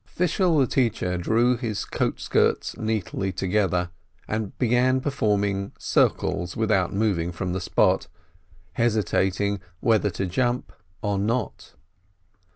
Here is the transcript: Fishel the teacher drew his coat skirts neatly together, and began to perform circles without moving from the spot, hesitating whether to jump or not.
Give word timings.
Fishel 0.07 0.57
the 0.57 0.65
teacher 0.65 1.15
drew 1.15 1.55
his 1.57 1.85
coat 1.85 2.19
skirts 2.19 2.75
neatly 2.75 3.31
together, 3.31 3.91
and 4.27 4.57
began 4.57 4.95
to 4.95 5.01
perform 5.01 5.73
circles 5.77 6.57
without 6.57 6.91
moving 6.91 7.31
from 7.31 7.53
the 7.53 7.61
spot, 7.61 8.07
hesitating 8.71 9.59
whether 9.79 10.09
to 10.09 10.25
jump 10.25 10.73
or 11.03 11.19
not. 11.19 11.75